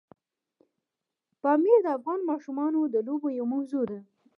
پامیر 1.41 1.79
د 1.83 1.87
افغان 1.97 2.19
ماشومانو 2.29 2.79
د 2.93 2.95
لوبو 3.07 3.27
یوه 3.39 3.49
موضوع 3.53 3.83
ده. 3.91 3.99